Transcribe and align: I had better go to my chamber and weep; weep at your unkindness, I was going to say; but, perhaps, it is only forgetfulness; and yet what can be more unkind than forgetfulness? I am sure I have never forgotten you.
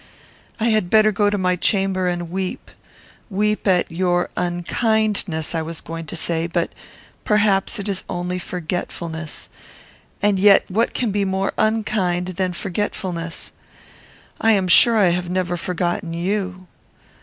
I 0.59 0.69
had 0.69 0.89
better 0.89 1.11
go 1.11 1.29
to 1.29 1.37
my 1.37 1.55
chamber 1.55 2.07
and 2.07 2.31
weep; 2.31 2.71
weep 3.29 3.67
at 3.67 3.91
your 3.91 4.31
unkindness, 4.35 5.53
I 5.53 5.61
was 5.61 5.79
going 5.79 6.07
to 6.07 6.15
say; 6.15 6.47
but, 6.47 6.71
perhaps, 7.23 7.77
it 7.77 7.87
is 7.87 8.03
only 8.09 8.39
forgetfulness; 8.39 9.47
and 10.19 10.39
yet 10.39 10.65
what 10.71 10.95
can 10.95 11.11
be 11.11 11.23
more 11.23 11.53
unkind 11.55 12.29
than 12.29 12.53
forgetfulness? 12.53 13.51
I 14.39 14.53
am 14.53 14.67
sure 14.67 14.97
I 14.97 15.09
have 15.09 15.29
never 15.29 15.55
forgotten 15.55 16.13
you. 16.15 16.65